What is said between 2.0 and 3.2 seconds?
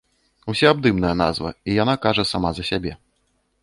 кажа сама за сябе.